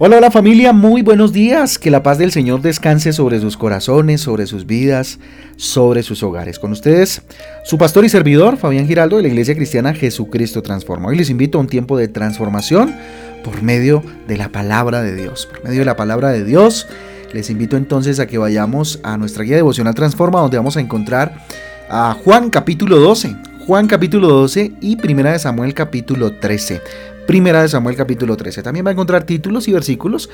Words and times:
Hola, 0.00 0.18
hola 0.18 0.30
familia, 0.30 0.72
muy 0.72 1.02
buenos 1.02 1.32
días. 1.32 1.76
Que 1.76 1.90
la 1.90 2.04
paz 2.04 2.18
del 2.18 2.30
Señor 2.30 2.62
descanse 2.62 3.12
sobre 3.12 3.40
sus 3.40 3.56
corazones, 3.56 4.20
sobre 4.20 4.46
sus 4.46 4.64
vidas, 4.64 5.18
sobre 5.56 6.04
sus 6.04 6.22
hogares. 6.22 6.60
Con 6.60 6.70
ustedes, 6.70 7.22
su 7.64 7.78
pastor 7.78 8.04
y 8.04 8.08
servidor, 8.08 8.58
Fabián 8.58 8.86
Giraldo, 8.86 9.16
de 9.16 9.22
la 9.22 9.28
Iglesia 9.28 9.56
Cristiana 9.56 9.94
Jesucristo 9.94 10.62
Transforma. 10.62 11.08
Hoy 11.08 11.16
les 11.16 11.30
invito 11.30 11.58
a 11.58 11.62
un 11.62 11.66
tiempo 11.66 11.98
de 11.98 12.06
transformación 12.06 12.94
por 13.42 13.60
medio 13.64 14.04
de 14.28 14.36
la 14.36 14.50
palabra 14.50 15.02
de 15.02 15.16
Dios. 15.16 15.46
Por 15.46 15.64
medio 15.64 15.80
de 15.80 15.86
la 15.86 15.96
palabra 15.96 16.28
de 16.28 16.44
Dios, 16.44 16.86
les 17.32 17.50
invito 17.50 17.76
entonces 17.76 18.20
a 18.20 18.28
que 18.28 18.38
vayamos 18.38 19.00
a 19.02 19.16
nuestra 19.16 19.42
guía 19.42 19.56
devocional 19.56 19.96
Transforma, 19.96 20.38
donde 20.38 20.58
vamos 20.58 20.76
a 20.76 20.80
encontrar 20.80 21.44
a 21.90 22.16
Juan 22.22 22.50
capítulo 22.50 23.00
12. 23.00 23.34
Juan 23.66 23.88
capítulo 23.88 24.28
12 24.28 24.74
y 24.80 24.94
Primera 24.94 25.32
de 25.32 25.40
Samuel 25.40 25.74
capítulo 25.74 26.34
13. 26.34 26.80
Primera 27.28 27.60
de 27.60 27.68
Samuel 27.68 27.94
capítulo 27.94 28.38
13. 28.38 28.62
También 28.62 28.86
va 28.86 28.88
a 28.88 28.92
encontrar 28.92 29.24
títulos 29.24 29.68
y 29.68 29.72
versículos 29.74 30.30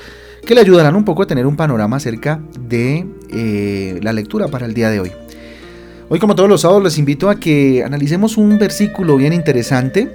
que 0.47 0.55
le 0.55 0.61
ayudarán 0.61 0.95
un 0.95 1.03
poco 1.03 1.23
a 1.23 1.27
tener 1.27 1.45
un 1.45 1.57
panorama 1.57 1.97
acerca 1.97 2.39
de 2.57 3.05
eh, 3.33 3.99
la 4.01 4.13
lectura 4.13 4.47
para 4.47 4.65
el 4.65 4.73
día 4.73 4.89
de 4.89 5.01
hoy. 5.01 5.11
Hoy 6.07 6.19
como 6.19 6.35
todos 6.35 6.47
los 6.47 6.61
sábados 6.61 6.81
les 6.85 6.97
invito 6.97 7.29
a 7.29 7.37
que 7.37 7.83
analicemos 7.83 8.37
un 8.37 8.57
versículo 8.57 9.17
bien 9.17 9.33
interesante. 9.33 10.09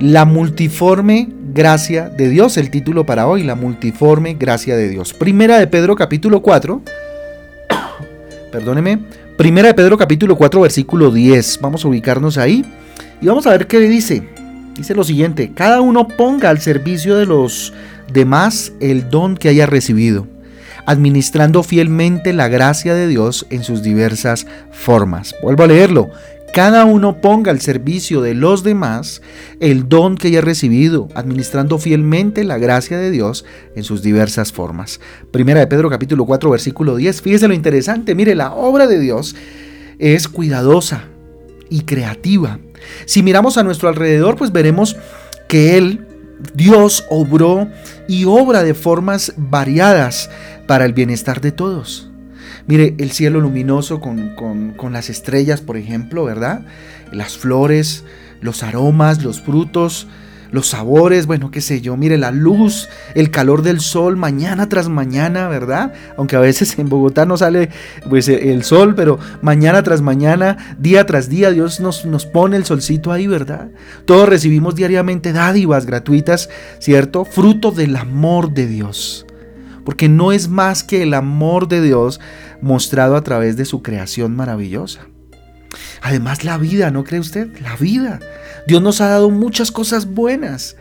La 0.00 0.24
multiforme 0.24 1.28
gracia 1.52 2.08
de 2.08 2.30
Dios, 2.30 2.56
el 2.56 2.70
título 2.70 3.04
para 3.04 3.26
hoy, 3.26 3.42
la 3.42 3.54
multiforme 3.54 4.32
gracia 4.32 4.76
de 4.76 4.88
Dios. 4.88 5.12
Primera 5.12 5.58
de 5.58 5.66
Pedro 5.66 5.94
capítulo 5.94 6.40
4. 6.40 6.80
Perdóneme. 8.50 8.98
Primera 9.36 9.68
de 9.68 9.74
Pedro 9.74 9.98
capítulo 9.98 10.38
4 10.38 10.62
versículo 10.62 11.10
10. 11.10 11.58
Vamos 11.60 11.84
a 11.84 11.88
ubicarnos 11.88 12.38
ahí 12.38 12.64
y 13.20 13.26
vamos 13.26 13.46
a 13.46 13.50
ver 13.50 13.66
qué 13.66 13.78
dice. 13.80 14.37
Dice 14.78 14.94
lo 14.94 15.02
siguiente, 15.02 15.50
cada 15.52 15.80
uno 15.80 16.06
ponga 16.06 16.50
al 16.50 16.60
servicio 16.60 17.16
de 17.16 17.26
los 17.26 17.72
demás 18.12 18.72
el 18.78 19.10
don 19.10 19.36
que 19.36 19.48
haya 19.48 19.66
recibido, 19.66 20.28
administrando 20.86 21.64
fielmente 21.64 22.32
la 22.32 22.46
gracia 22.46 22.94
de 22.94 23.08
Dios 23.08 23.44
en 23.50 23.64
sus 23.64 23.82
diversas 23.82 24.46
formas. 24.70 25.34
Vuelvo 25.42 25.64
a 25.64 25.66
leerlo. 25.66 26.10
Cada 26.54 26.84
uno 26.84 27.20
ponga 27.20 27.50
al 27.50 27.60
servicio 27.60 28.20
de 28.20 28.34
los 28.34 28.62
demás 28.62 29.20
el 29.58 29.88
don 29.88 30.16
que 30.16 30.28
haya 30.28 30.42
recibido, 30.42 31.08
administrando 31.16 31.78
fielmente 31.78 32.44
la 32.44 32.58
gracia 32.58 32.98
de 32.98 33.10
Dios 33.10 33.44
en 33.74 33.82
sus 33.82 34.00
diversas 34.00 34.52
formas. 34.52 35.00
Primera 35.32 35.58
de 35.58 35.66
Pedro 35.66 35.90
capítulo 35.90 36.24
4 36.24 36.50
versículo 36.50 36.94
10. 36.94 37.20
Fíjese 37.20 37.48
lo 37.48 37.54
interesante, 37.54 38.14
mire, 38.14 38.36
la 38.36 38.52
obra 38.52 38.86
de 38.86 39.00
Dios 39.00 39.34
es 39.98 40.28
cuidadosa 40.28 41.08
y 41.70 41.82
creativa. 41.82 42.58
Si 43.06 43.22
miramos 43.22 43.58
a 43.58 43.62
nuestro 43.62 43.88
alrededor, 43.88 44.36
pues 44.36 44.52
veremos 44.52 44.96
que 45.48 45.76
Él, 45.76 46.06
Dios, 46.54 47.04
obró 47.10 47.68
y 48.06 48.24
obra 48.24 48.62
de 48.62 48.74
formas 48.74 49.34
variadas 49.36 50.30
para 50.66 50.84
el 50.84 50.92
bienestar 50.92 51.40
de 51.40 51.52
todos. 51.52 52.10
Mire, 52.66 52.94
el 52.98 53.12
cielo 53.12 53.40
luminoso 53.40 54.00
con, 54.00 54.34
con 54.76 54.92
las 54.92 55.08
estrellas, 55.08 55.60
por 55.60 55.76
ejemplo, 55.76 56.24
¿verdad? 56.24 56.66
Las 57.12 57.38
flores, 57.38 58.04
los 58.40 58.62
aromas, 58.62 59.22
los 59.22 59.40
frutos, 59.40 60.06
los 60.50 60.68
sabores, 60.68 61.26
bueno, 61.26 61.50
qué 61.50 61.60
sé 61.60 61.80
yo, 61.80 61.96
mire 61.96 62.18
la 62.18 62.30
luz, 62.30 62.88
el 63.14 63.30
calor 63.30 63.62
del 63.62 63.80
sol 63.80 64.16
mañana 64.16 64.68
tras 64.68 64.88
mañana, 64.88 65.48
¿verdad? 65.48 65.92
Aunque 66.16 66.36
a 66.36 66.40
veces 66.40 66.78
en 66.78 66.88
Bogotá 66.88 67.26
no 67.26 67.36
sale 67.36 67.70
pues 68.08 68.28
el 68.28 68.62
sol, 68.64 68.94
pero 68.94 69.18
mañana 69.42 69.82
tras 69.82 70.00
mañana, 70.00 70.76
día 70.78 71.06
tras 71.06 71.28
día, 71.28 71.50
Dios 71.50 71.80
nos, 71.80 72.04
nos 72.04 72.26
pone 72.26 72.56
el 72.56 72.64
solcito 72.64 73.12
ahí, 73.12 73.26
¿verdad? 73.26 73.68
Todos 74.04 74.28
recibimos 74.28 74.74
diariamente 74.74 75.32
dádivas 75.32 75.86
gratuitas, 75.86 76.48
¿cierto? 76.78 77.24
Fruto 77.24 77.70
del 77.70 77.96
amor 77.96 78.52
de 78.52 78.66
Dios. 78.66 79.26
Porque 79.84 80.08
no 80.08 80.32
es 80.32 80.48
más 80.48 80.84
que 80.84 81.02
el 81.02 81.14
amor 81.14 81.68
de 81.68 81.80
Dios 81.80 82.20
mostrado 82.60 83.16
a 83.16 83.22
través 83.22 83.56
de 83.56 83.64
su 83.64 83.82
creación 83.82 84.36
maravillosa. 84.36 85.08
Además, 86.02 86.44
la 86.44 86.58
vida, 86.58 86.90
¿no 86.90 87.04
cree 87.04 87.20
usted? 87.20 87.48
La 87.60 87.76
vida. 87.76 88.20
Dios 88.66 88.82
nos 88.82 89.00
ha 89.00 89.08
dado 89.08 89.30
muchas 89.30 89.70
cosas 89.72 90.06
buenas. 90.06 90.76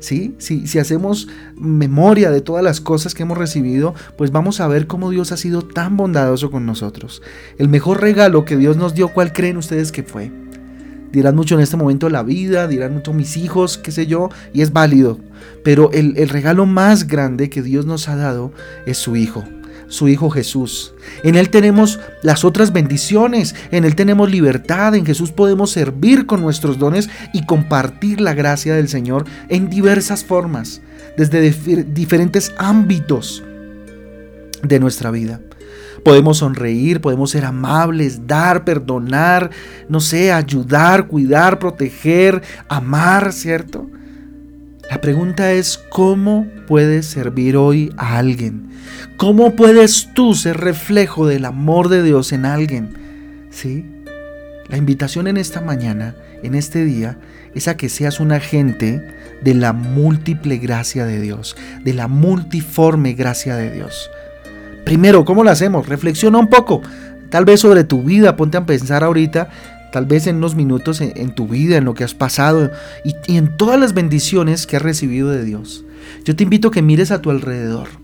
¿Sí? 0.00 0.34
Si, 0.38 0.66
si 0.66 0.80
hacemos 0.80 1.28
memoria 1.54 2.32
de 2.32 2.40
todas 2.40 2.64
las 2.64 2.80
cosas 2.80 3.14
que 3.14 3.22
hemos 3.22 3.38
recibido, 3.38 3.94
pues 4.18 4.32
vamos 4.32 4.60
a 4.60 4.66
ver 4.66 4.88
cómo 4.88 5.10
Dios 5.10 5.30
ha 5.30 5.36
sido 5.36 5.62
tan 5.62 5.96
bondadoso 5.96 6.50
con 6.50 6.66
nosotros. 6.66 7.22
El 7.56 7.68
mejor 7.68 8.00
regalo 8.00 8.44
que 8.44 8.56
Dios 8.56 8.76
nos 8.76 8.94
dio, 8.94 9.08
¿cuál 9.08 9.32
creen 9.32 9.58
ustedes 9.58 9.92
que 9.92 10.02
fue? 10.02 10.32
Dirán 11.12 11.36
mucho 11.36 11.54
en 11.54 11.60
este 11.60 11.76
momento 11.76 12.08
la 12.08 12.22
vida, 12.22 12.66
dirán 12.66 12.94
mucho 12.94 13.12
mis 13.12 13.36
hijos, 13.36 13.78
qué 13.78 13.92
sé 13.92 14.06
yo, 14.06 14.30
y 14.52 14.62
es 14.62 14.72
válido. 14.72 15.20
Pero 15.62 15.92
el, 15.92 16.16
el 16.16 16.30
regalo 16.30 16.64
más 16.66 17.06
grande 17.06 17.50
que 17.50 17.62
Dios 17.62 17.86
nos 17.86 18.08
ha 18.08 18.16
dado 18.16 18.52
es 18.86 18.96
su 18.96 19.14
Hijo, 19.14 19.44
su 19.92 20.08
Hijo 20.08 20.30
Jesús. 20.30 20.94
En 21.22 21.36
Él 21.36 21.50
tenemos 21.50 22.00
las 22.22 22.46
otras 22.46 22.72
bendiciones, 22.72 23.54
en 23.70 23.84
Él 23.84 23.94
tenemos 23.94 24.30
libertad, 24.30 24.94
en 24.94 25.04
Jesús 25.04 25.32
podemos 25.32 25.70
servir 25.70 26.24
con 26.24 26.40
nuestros 26.40 26.78
dones 26.78 27.10
y 27.34 27.44
compartir 27.44 28.20
la 28.22 28.32
gracia 28.32 28.74
del 28.74 28.88
Señor 28.88 29.26
en 29.50 29.68
diversas 29.68 30.24
formas, 30.24 30.80
desde 31.18 31.52
diferentes 31.84 32.54
ámbitos 32.56 33.44
de 34.62 34.80
nuestra 34.80 35.10
vida. 35.10 35.40
Podemos 36.02 36.38
sonreír, 36.38 37.02
podemos 37.02 37.30
ser 37.30 37.44
amables, 37.44 38.26
dar, 38.26 38.64
perdonar, 38.64 39.50
no 39.90 40.00
sé, 40.00 40.32
ayudar, 40.32 41.06
cuidar, 41.06 41.58
proteger, 41.58 42.42
amar, 42.66 43.34
¿cierto? 43.34 43.86
La 44.92 45.00
pregunta 45.00 45.52
es, 45.52 45.78
¿cómo 45.88 46.46
puedes 46.66 47.06
servir 47.06 47.56
hoy 47.56 47.94
a 47.96 48.18
alguien? 48.18 48.72
¿Cómo 49.16 49.56
puedes 49.56 50.10
tú 50.12 50.34
ser 50.34 50.58
reflejo 50.58 51.26
del 51.26 51.46
amor 51.46 51.88
de 51.88 52.02
Dios 52.02 52.30
en 52.30 52.44
alguien? 52.44 53.46
¿Sí? 53.48 53.86
La 54.68 54.76
invitación 54.76 55.28
en 55.28 55.38
esta 55.38 55.62
mañana, 55.62 56.14
en 56.42 56.54
este 56.54 56.84
día, 56.84 57.16
es 57.54 57.68
a 57.68 57.78
que 57.78 57.88
seas 57.88 58.20
un 58.20 58.32
agente 58.32 59.02
de 59.40 59.54
la 59.54 59.72
múltiple 59.72 60.58
gracia 60.58 61.06
de 61.06 61.22
Dios, 61.22 61.56
de 61.82 61.94
la 61.94 62.06
multiforme 62.06 63.14
gracia 63.14 63.56
de 63.56 63.70
Dios. 63.70 64.10
Primero, 64.84 65.24
¿cómo 65.24 65.42
lo 65.42 65.48
hacemos? 65.48 65.88
Reflexiona 65.88 66.36
un 66.36 66.48
poco, 66.48 66.82
tal 67.30 67.46
vez 67.46 67.60
sobre 67.60 67.84
tu 67.84 68.02
vida, 68.02 68.36
ponte 68.36 68.58
a 68.58 68.66
pensar 68.66 69.04
ahorita 69.04 69.48
tal 69.92 70.06
vez 70.06 70.26
en 70.26 70.36
unos 70.36 70.54
minutos 70.54 71.00
en, 71.00 71.34
tu 71.34 71.46
vida, 71.46 71.76
en 71.76 71.84
lo 71.84 71.94
que 71.94 72.04
has 72.04 72.14
pasado 72.14 72.70
y, 73.04 73.14
y 73.26 73.36
en 73.36 73.56
todas 73.56 73.78
las 73.78 73.94
bendiciones 73.94 74.66
que 74.66 74.76
has 74.76 74.82
recibido 74.82 75.30
de 75.30 75.44
Dios. 75.44 75.84
Yo 76.24 76.34
te 76.34 76.42
invito 76.44 76.68
a 76.68 76.70
que 76.70 76.82
mires 76.82 77.10
a 77.10 77.20
tu 77.22 77.30
alrededor. 77.30 78.02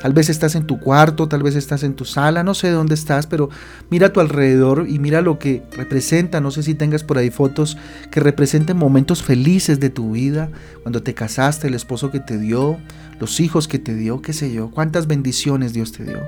Tal 0.00 0.14
vez 0.14 0.30
estás 0.30 0.54
en 0.54 0.66
tu 0.66 0.80
cuarto, 0.80 1.28
tal 1.28 1.42
vez 1.42 1.56
estás 1.56 1.82
en 1.82 1.92
tu 1.92 2.06
sala, 2.06 2.42
no 2.42 2.54
sé 2.54 2.70
dónde 2.70 2.94
estás, 2.94 3.26
pero 3.26 3.50
mira 3.90 4.06
a 4.06 4.12
tu 4.12 4.20
alrededor 4.20 4.86
y 4.88 4.98
mira 4.98 5.20
lo 5.20 5.38
que 5.38 5.62
representa. 5.72 6.40
No 6.40 6.50
sé 6.50 6.62
si 6.62 6.74
tengas 6.74 7.04
por 7.04 7.18
ahí 7.18 7.30
fotos 7.30 7.76
que 8.10 8.20
representen 8.20 8.78
momentos 8.78 9.22
felices 9.22 9.78
de 9.78 9.90
tu 9.90 10.12
vida, 10.12 10.50
cuando 10.82 11.02
te 11.02 11.12
casaste, 11.12 11.68
el 11.68 11.74
esposo 11.74 12.10
que 12.10 12.18
te 12.18 12.38
dio, 12.38 12.78
los 13.18 13.40
hijos 13.40 13.68
que 13.68 13.78
te 13.78 13.94
dio, 13.94 14.22
qué 14.22 14.32
sé 14.32 14.50
yo, 14.50 14.70
cuántas 14.70 15.06
bendiciones 15.06 15.74
Dios 15.74 15.92
te 15.92 16.04
dio. 16.04 16.20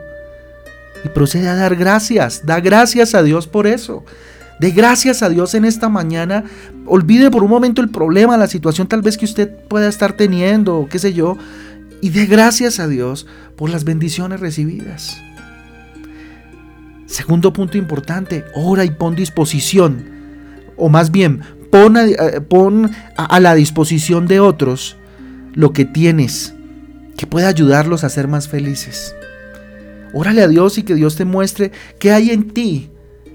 Y 1.02 1.08
procede 1.08 1.48
a 1.48 1.54
dar 1.54 1.74
gracias, 1.74 2.44
da 2.44 2.60
gracias 2.60 3.14
a 3.14 3.22
Dios 3.22 3.46
por 3.46 3.66
eso. 3.66 4.04
De 4.58 4.70
gracias 4.70 5.22
a 5.22 5.28
Dios 5.28 5.54
en 5.54 5.64
esta 5.64 5.88
mañana. 5.88 6.44
Olvide 6.86 7.30
por 7.30 7.42
un 7.42 7.50
momento 7.50 7.82
el 7.82 7.90
problema, 7.90 8.36
la 8.36 8.46
situación 8.46 8.86
tal 8.86 9.02
vez 9.02 9.16
que 9.16 9.24
usted 9.24 9.50
pueda 9.68 9.88
estar 9.88 10.12
teniendo, 10.12 10.86
qué 10.90 10.98
sé 10.98 11.12
yo. 11.12 11.36
Y 12.00 12.10
de 12.10 12.26
gracias 12.26 12.80
a 12.80 12.88
Dios 12.88 13.26
por 13.56 13.70
las 13.70 13.84
bendiciones 13.84 14.40
recibidas. 14.40 15.16
Segundo 17.06 17.52
punto 17.52 17.76
importante, 17.76 18.44
ora 18.54 18.84
y 18.84 18.90
pon 18.90 19.14
disposición. 19.14 20.04
O 20.76 20.88
más 20.88 21.10
bien, 21.10 21.42
pon 21.70 21.96
a, 21.96 22.06
eh, 22.06 22.40
pon 22.40 22.90
a 23.16 23.40
la 23.40 23.54
disposición 23.54 24.26
de 24.26 24.40
otros 24.40 24.96
lo 25.54 25.72
que 25.72 25.84
tienes 25.84 26.54
que 27.16 27.26
pueda 27.26 27.48
ayudarlos 27.48 28.04
a 28.04 28.08
ser 28.08 28.28
más 28.28 28.48
felices. 28.48 29.14
Órale 30.12 30.42
a 30.42 30.48
Dios 30.48 30.78
y 30.78 30.82
que 30.82 30.94
Dios 30.94 31.16
te 31.16 31.24
muestre 31.24 31.72
qué 31.98 32.12
hay 32.12 32.30
en 32.30 32.50
ti 32.50 32.90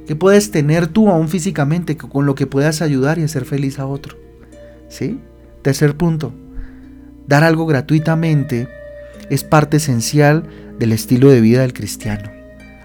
que 0.07 0.15
puedes 0.15 0.51
tener 0.51 0.87
tú 0.87 1.09
aún 1.09 1.27
físicamente 1.27 1.97
con 1.97 2.25
lo 2.25 2.33
que 2.33 2.47
puedas 2.47 2.81
ayudar 2.81 3.19
y 3.19 3.23
hacer 3.23 3.45
feliz 3.45 3.77
a 3.77 3.85
otro. 3.85 4.17
¿Sí? 4.89 5.19
Tercer 5.61 5.97
punto, 5.97 6.33
dar 7.27 7.43
algo 7.43 7.65
gratuitamente 7.65 8.69
es 9.29 9.43
parte 9.43 9.77
esencial 9.77 10.45
del 10.79 10.93
estilo 10.93 11.29
de 11.29 11.41
vida 11.41 11.61
del 11.61 11.73
cristiano. 11.73 12.31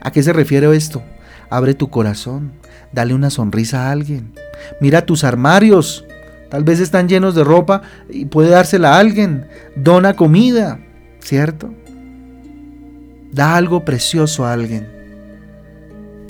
¿A 0.00 0.10
qué 0.10 0.22
se 0.22 0.32
refiere 0.32 0.74
esto? 0.74 1.02
Abre 1.48 1.74
tu 1.74 1.90
corazón, 1.90 2.52
dale 2.92 3.14
una 3.14 3.30
sonrisa 3.30 3.86
a 3.86 3.92
alguien. 3.92 4.32
Mira 4.80 5.06
tus 5.06 5.22
armarios, 5.22 6.04
tal 6.50 6.64
vez 6.64 6.80
están 6.80 7.08
llenos 7.08 7.36
de 7.36 7.44
ropa 7.44 7.82
y 8.10 8.24
puede 8.24 8.50
dársela 8.50 8.96
a 8.96 8.98
alguien. 8.98 9.46
Dona 9.76 10.16
comida, 10.16 10.80
¿cierto? 11.20 11.72
Da 13.30 13.54
algo 13.54 13.84
precioso 13.84 14.44
a 14.44 14.52
alguien. 14.52 14.91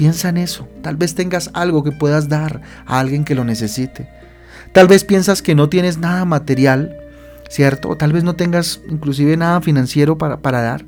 Piensa 0.02 0.30
en 0.30 0.36
eso. 0.36 0.66
Tal 0.82 0.96
vez 0.96 1.14
tengas 1.14 1.48
algo 1.54 1.84
que 1.84 1.92
puedas 1.92 2.28
dar 2.28 2.60
a 2.86 2.98
alguien 2.98 3.22
que 3.22 3.36
lo 3.36 3.44
necesite. 3.44 4.08
Tal 4.72 4.88
vez 4.88 5.04
piensas 5.04 5.42
que 5.42 5.54
no 5.54 5.68
tienes 5.68 5.98
nada 5.98 6.24
material, 6.24 6.96
¿cierto? 7.48 7.88
O 7.88 7.96
tal 7.96 8.12
vez 8.12 8.24
no 8.24 8.34
tengas 8.34 8.80
inclusive 8.90 9.36
nada 9.36 9.60
financiero 9.60 10.18
para, 10.18 10.40
para 10.40 10.60
dar, 10.60 10.84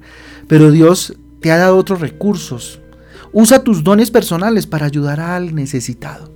pero 0.49 0.73
Dios 0.73 1.17
te 1.41 1.53
ha 1.53 1.59
dado 1.59 1.77
otros 1.77 2.01
recursos. 2.01 2.81
Usa 3.33 3.63
tus 3.63 3.85
dones 3.85 4.11
personales 4.11 4.67
para 4.67 4.87
ayudar 4.87 5.21
al 5.21 5.55
necesitado. 5.55 6.33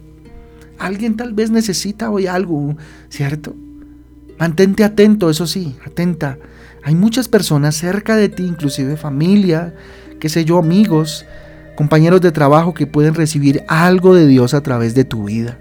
Alguien 0.79 1.17
tal 1.17 1.35
vez 1.35 1.51
necesita 1.51 2.11
hoy 2.11 2.29
algo, 2.29 2.77
¿cierto? 3.09 3.57
Mantente 4.39 4.85
atento, 4.85 5.31
eso 5.31 5.49
sí, 5.49 5.75
atenta. 5.85 6.39
Hay 6.85 6.95
muchas 6.95 7.27
personas 7.27 7.75
cerca 7.75 8.15
de 8.15 8.29
ti, 8.29 8.45
inclusive 8.45 8.97
familia, 8.97 9.75
qué 10.21 10.29
sé 10.29 10.45
yo, 10.45 10.59
amigos, 10.59 11.27
compañeros 11.79 12.21
de 12.21 12.33
trabajo 12.33 12.75
que 12.75 12.89
pueden 12.89 13.15
recibir 13.15 13.63
algo 13.69 14.13
de 14.13 14.27
Dios 14.27 14.53
a 14.53 14.65
través 14.65 14.97
de 14.97 15.05
tu 15.05 15.27
vida. 15.27 15.61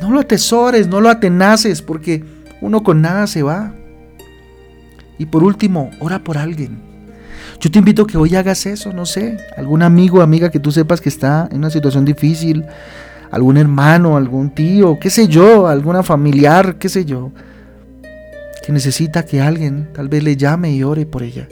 No 0.00 0.12
lo 0.12 0.20
atesores, 0.20 0.86
no 0.86 1.00
lo 1.00 1.10
atenaces, 1.10 1.82
porque 1.82 2.22
uno 2.60 2.84
con 2.84 3.02
nada 3.02 3.26
se 3.26 3.42
va. 3.42 3.74
Y 5.18 5.26
por 5.26 5.42
último, 5.42 5.90
ora 5.98 6.20
por 6.20 6.38
alguien. 6.38 6.78
Yo 7.58 7.68
te 7.68 7.80
invito 7.80 8.02
a 8.02 8.06
que 8.06 8.16
hoy 8.16 8.36
hagas 8.36 8.64
eso, 8.66 8.92
no 8.92 9.06
sé, 9.06 9.38
algún 9.56 9.82
amigo 9.82 10.22
amiga 10.22 10.52
que 10.52 10.60
tú 10.60 10.70
sepas 10.70 11.00
que 11.00 11.08
está 11.08 11.48
en 11.50 11.58
una 11.58 11.70
situación 11.70 12.04
difícil, 12.04 12.64
algún 13.32 13.56
hermano, 13.56 14.16
algún 14.16 14.50
tío, 14.50 15.00
qué 15.00 15.10
sé 15.10 15.26
yo, 15.26 15.66
alguna 15.66 16.04
familiar, 16.04 16.76
qué 16.78 16.88
sé 16.88 17.04
yo, 17.04 17.32
que 18.64 18.70
necesita 18.70 19.24
que 19.24 19.40
alguien 19.40 19.88
tal 19.92 20.08
vez 20.08 20.22
le 20.22 20.36
llame 20.36 20.70
y 20.70 20.84
ore 20.84 21.06
por 21.06 21.24
ella. 21.24 21.48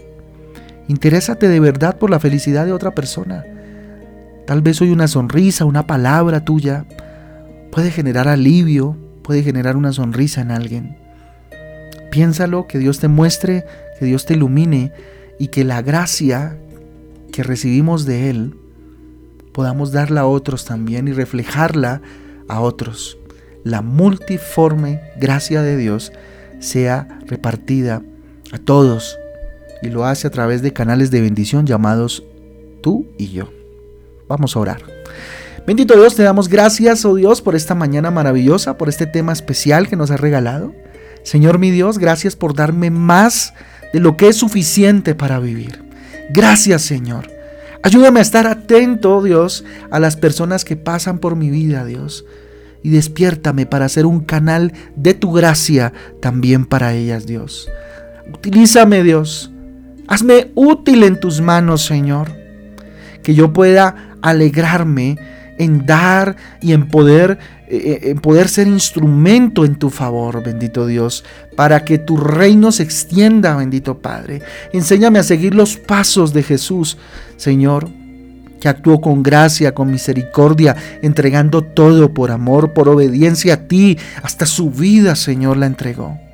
Interésate 0.88 1.48
de 1.48 1.60
verdad 1.60 1.98
por 1.98 2.10
la 2.10 2.20
felicidad 2.20 2.64
de 2.64 2.72
otra 2.72 2.92
persona. 2.92 3.44
Tal 4.46 4.62
vez 4.62 4.80
hoy 4.80 4.90
una 4.90 5.08
sonrisa, 5.08 5.64
una 5.64 5.86
palabra 5.86 6.44
tuya 6.44 6.86
puede 7.72 7.90
generar 7.90 8.28
alivio, 8.28 8.96
puede 9.22 9.42
generar 9.42 9.76
una 9.76 9.92
sonrisa 9.92 10.40
en 10.40 10.52
alguien. 10.52 10.96
Piénsalo, 12.12 12.68
que 12.68 12.78
Dios 12.78 13.00
te 13.00 13.08
muestre, 13.08 13.64
que 13.98 14.06
Dios 14.06 14.24
te 14.24 14.34
ilumine 14.34 14.92
y 15.38 15.48
que 15.48 15.64
la 15.64 15.82
gracia 15.82 16.56
que 17.32 17.42
recibimos 17.42 18.06
de 18.06 18.30
Él 18.30 18.54
podamos 19.52 19.90
darla 19.90 20.22
a 20.22 20.26
otros 20.26 20.64
también 20.64 21.08
y 21.08 21.12
reflejarla 21.12 22.00
a 22.48 22.60
otros. 22.60 23.18
La 23.64 23.82
multiforme 23.82 25.00
gracia 25.18 25.62
de 25.62 25.76
Dios 25.76 26.12
sea 26.60 27.18
repartida 27.26 28.02
a 28.52 28.58
todos 28.58 29.18
y 29.82 29.88
lo 29.88 30.04
hace 30.04 30.26
a 30.26 30.30
través 30.30 30.62
de 30.62 30.72
canales 30.72 31.10
de 31.10 31.20
bendición 31.20 31.66
llamados 31.66 32.24
tú 32.82 33.06
y 33.18 33.28
yo. 33.28 33.50
Vamos 34.28 34.56
a 34.56 34.60
orar. 34.60 34.82
Bendito 35.66 35.94
Dios, 35.94 36.14
te 36.14 36.22
damos 36.22 36.48
gracias, 36.48 37.04
oh 37.04 37.14
Dios, 37.14 37.42
por 37.42 37.56
esta 37.56 37.74
mañana 37.74 38.10
maravillosa, 38.10 38.78
por 38.78 38.88
este 38.88 39.06
tema 39.06 39.32
especial 39.32 39.88
que 39.88 39.96
nos 39.96 40.10
has 40.10 40.20
regalado. 40.20 40.72
Señor 41.24 41.58
mi 41.58 41.72
Dios, 41.72 41.98
gracias 41.98 42.36
por 42.36 42.54
darme 42.54 42.90
más 42.90 43.52
de 43.92 43.98
lo 43.98 44.16
que 44.16 44.28
es 44.28 44.36
suficiente 44.36 45.16
para 45.16 45.40
vivir. 45.40 45.82
Gracias, 46.30 46.82
Señor. 46.82 47.28
Ayúdame 47.82 48.20
a 48.20 48.22
estar 48.22 48.46
atento, 48.46 49.22
Dios, 49.22 49.64
a 49.90 49.98
las 49.98 50.16
personas 50.16 50.64
que 50.64 50.76
pasan 50.76 51.18
por 51.18 51.34
mi 51.34 51.50
vida, 51.50 51.84
Dios. 51.84 52.24
Y 52.82 52.90
despiértame 52.90 53.66
para 53.66 53.88
ser 53.88 54.06
un 54.06 54.20
canal 54.20 54.72
de 54.94 55.14
tu 55.14 55.32
gracia 55.32 55.92
también 56.20 56.66
para 56.66 56.94
ellas, 56.94 57.26
Dios. 57.26 57.68
Utilízame, 58.32 59.02
Dios. 59.02 59.50
Hazme 60.08 60.50
útil 60.54 61.02
en 61.02 61.20
tus 61.20 61.40
manos, 61.40 61.84
Señor. 61.84 62.32
Que 63.22 63.34
yo 63.34 63.52
pueda 63.52 64.16
alegrarme 64.22 65.16
en 65.58 65.86
dar 65.86 66.36
y 66.60 66.72
en 66.72 66.88
poder 66.88 67.38
eh, 67.68 68.00
eh, 68.04 68.10
en 68.10 68.18
poder 68.18 68.48
ser 68.48 68.68
instrumento 68.68 69.64
en 69.64 69.74
tu 69.74 69.90
favor, 69.90 70.40
bendito 70.40 70.86
Dios, 70.86 71.24
para 71.56 71.84
que 71.84 71.98
tu 71.98 72.16
reino 72.16 72.70
se 72.70 72.84
extienda, 72.84 73.56
bendito 73.56 73.98
Padre. 73.98 74.40
Enséñame 74.72 75.18
a 75.18 75.24
seguir 75.24 75.52
los 75.52 75.76
pasos 75.76 76.32
de 76.32 76.44
Jesús, 76.44 76.96
Señor, 77.36 77.88
que 78.60 78.68
actuó 78.68 79.00
con 79.00 79.24
gracia, 79.24 79.74
con 79.74 79.90
misericordia, 79.90 80.76
entregando 81.02 81.62
todo 81.62 82.14
por 82.14 82.30
amor, 82.30 82.72
por 82.72 82.88
obediencia 82.88 83.54
a 83.54 83.66
ti, 83.66 83.98
hasta 84.22 84.46
su 84.46 84.70
vida, 84.70 85.16
Señor, 85.16 85.56
la 85.56 85.66
entregó. 85.66 86.25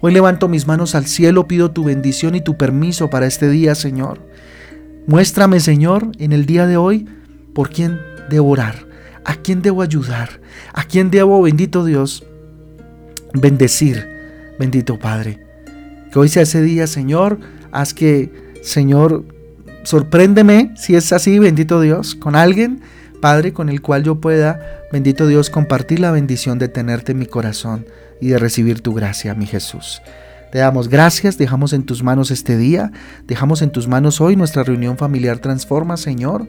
Hoy 0.00 0.12
levanto 0.12 0.48
mis 0.48 0.66
manos 0.66 0.94
al 0.94 1.06
cielo, 1.06 1.48
pido 1.48 1.70
tu 1.70 1.84
bendición 1.84 2.34
y 2.34 2.40
tu 2.40 2.56
permiso 2.56 3.10
para 3.10 3.26
este 3.26 3.48
día, 3.48 3.74
Señor. 3.74 4.20
Muéstrame, 5.06 5.60
Señor, 5.60 6.12
en 6.18 6.32
el 6.32 6.46
día 6.46 6.66
de 6.66 6.76
hoy, 6.76 7.06
por 7.54 7.70
quién 7.70 7.98
debo 8.28 8.50
orar 8.50 8.86
¿A 9.26 9.34
quién 9.34 9.60
debo 9.60 9.82
ayudar? 9.82 10.40
¿A 10.72 10.84
quién 10.84 11.10
debo, 11.10 11.42
bendito 11.42 11.84
Dios, 11.84 12.24
bendecir? 13.34 14.06
Bendito 14.56 15.00
Padre. 15.00 15.40
Que 16.12 16.18
hoy 16.20 16.28
sea 16.28 16.44
ese 16.44 16.62
día, 16.62 16.86
Señor. 16.86 17.40
Haz 17.72 17.92
que, 17.92 18.32
Señor, 18.62 19.24
sorpréndeme 19.82 20.72
si 20.76 20.94
es 20.94 21.12
así, 21.12 21.40
bendito 21.40 21.80
Dios, 21.80 22.14
con 22.14 22.36
alguien, 22.36 22.82
Padre, 23.20 23.52
con 23.52 23.68
el 23.68 23.82
cual 23.82 24.04
yo 24.04 24.20
pueda, 24.20 24.60
bendito 24.92 25.26
Dios, 25.26 25.50
compartir 25.50 25.98
la 25.98 26.12
bendición 26.12 26.60
de 26.60 26.68
tenerte 26.68 27.10
en 27.10 27.18
mi 27.18 27.26
corazón 27.26 27.84
y 28.20 28.28
de 28.28 28.38
recibir 28.38 28.80
tu 28.80 28.94
gracia, 28.94 29.34
mi 29.34 29.46
Jesús. 29.46 30.02
Te 30.52 30.58
damos 30.58 30.88
gracias, 30.88 31.38
dejamos 31.38 31.72
en 31.72 31.84
tus 31.84 32.02
manos 32.02 32.30
este 32.30 32.56
día, 32.56 32.92
dejamos 33.26 33.62
en 33.62 33.70
tus 33.70 33.88
manos 33.88 34.20
hoy 34.20 34.36
nuestra 34.36 34.62
reunión 34.62 34.96
familiar 34.96 35.38
Transforma, 35.38 35.96
Señor 35.96 36.46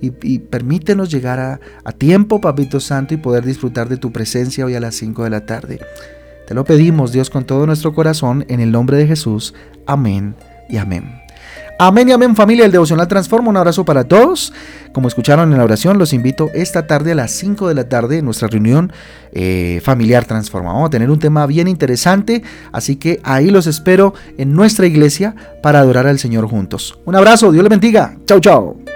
y, 0.00 0.38
permítenos 0.38 1.10
llegar 1.10 1.38
a, 1.38 1.60
a 1.84 1.92
tiempo, 1.92 2.40
Papito 2.40 2.80
Santo, 2.80 3.14
y 3.14 3.18
poder 3.18 3.44
disfrutar 3.44 3.88
de 3.88 3.98
tu 3.98 4.12
presencia 4.12 4.64
hoy 4.64 4.74
a 4.74 4.80
las 4.80 4.94
5 4.94 5.24
de 5.24 5.30
la 5.30 5.44
tarde. 5.46 5.80
Te 6.46 6.54
lo 6.54 6.64
pedimos, 6.64 7.12
Dios, 7.12 7.30
con 7.30 7.44
todo 7.44 7.66
nuestro 7.66 7.94
corazón, 7.94 8.44
en 8.48 8.60
el 8.60 8.72
nombre 8.72 8.96
de 8.96 9.06
Jesús. 9.06 9.54
Amén 9.86 10.34
y 10.68 10.78
amén. 10.78 11.19
Amén 11.82 12.10
y 12.10 12.12
amén 12.12 12.36
familia, 12.36 12.66
el 12.66 12.72
devocional 12.72 13.08
transforma. 13.08 13.48
Un 13.48 13.56
abrazo 13.56 13.86
para 13.86 14.04
todos. 14.04 14.52
Como 14.92 15.08
escucharon 15.08 15.50
en 15.50 15.56
la 15.56 15.64
oración, 15.64 15.96
los 15.96 16.12
invito 16.12 16.50
esta 16.52 16.86
tarde 16.86 17.12
a 17.12 17.14
las 17.14 17.30
5 17.30 17.68
de 17.68 17.74
la 17.74 17.88
tarde 17.88 18.18
en 18.18 18.26
nuestra 18.26 18.48
reunión 18.48 18.92
eh, 19.32 19.80
familiar 19.82 20.26
transforma. 20.26 20.74
Vamos 20.74 20.88
a 20.88 20.90
tener 20.90 21.10
un 21.10 21.18
tema 21.18 21.46
bien 21.46 21.68
interesante, 21.68 22.42
así 22.70 22.96
que 22.96 23.18
ahí 23.22 23.48
los 23.48 23.66
espero 23.66 24.12
en 24.36 24.52
nuestra 24.52 24.86
iglesia 24.86 25.34
para 25.62 25.78
adorar 25.78 26.06
al 26.06 26.18
Señor 26.18 26.46
juntos. 26.46 26.98
Un 27.06 27.16
abrazo, 27.16 27.50
Dios 27.50 27.64
les 27.64 27.70
bendiga. 27.70 28.14
Chau, 28.26 28.40
chao. 28.40 28.89